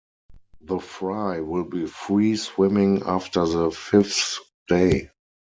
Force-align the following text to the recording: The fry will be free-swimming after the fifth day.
The 0.61 0.79
fry 0.79 1.41
will 1.41 1.65
be 1.65 1.85
free-swimming 1.85 3.03
after 3.05 3.45
the 3.45 3.69
fifth 3.69 4.39
day. 4.67 5.11